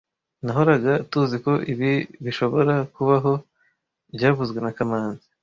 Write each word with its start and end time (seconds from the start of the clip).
Nahoraga 0.45 0.91
tuziko 1.11 1.51
ibi 1.71 1.91
bishobora 2.23 2.75
kubaho 2.95 3.33
byavuzwe 4.15 4.57
na 4.61 4.71
kamanzi 4.77 5.27